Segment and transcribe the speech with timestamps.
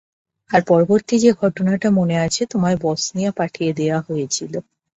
[0.49, 4.53] আর পরবর্তী যে ঘটনাটা মনে আছে, তোমায় বসনিয়া পাঠিয়ে দেয়া হয়েছিল।